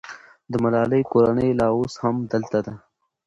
[0.51, 2.73] د ملالۍ کورنۍ لا اوس هم هلته ده.